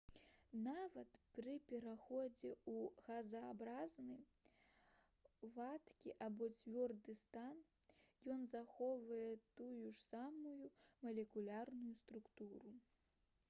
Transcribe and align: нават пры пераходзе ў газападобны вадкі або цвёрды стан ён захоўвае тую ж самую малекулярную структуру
нават 0.67 1.17
пры 1.37 1.51
пераходзе 1.71 2.53
ў 2.53 3.03
газападобны 3.09 4.15
вадкі 5.59 6.15
або 6.29 6.49
цвёрды 6.63 7.15
стан 7.25 7.61
ён 8.37 8.49
захоўвае 8.55 9.31
тую 9.61 9.77
ж 9.93 9.95
самую 10.07 10.65
малекулярную 11.07 11.93
структуру 12.03 12.75